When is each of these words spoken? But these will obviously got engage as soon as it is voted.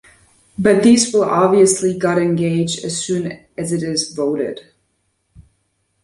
But 0.57 0.81
these 0.81 1.13
will 1.13 1.25
obviously 1.25 1.95
got 1.95 2.17
engage 2.17 2.79
as 2.83 2.99
soon 3.05 3.45
as 3.55 3.71
it 3.71 3.83
is 3.83 4.11
voted. 4.15 4.61